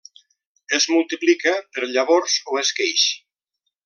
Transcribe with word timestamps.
Es 0.77 0.87
multiplica 0.93 1.53
per 1.77 1.85
llavors 1.93 2.39
o 2.55 2.61
esqueix. 2.63 3.05